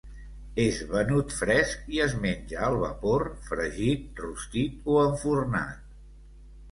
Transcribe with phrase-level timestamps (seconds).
[0.61, 5.85] És venut fresc i es menja al vapor, fregit, rostit o enfornat.